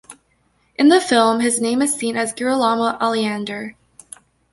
[0.79, 3.75] In the film, his name is seen as Girolamo Aleander.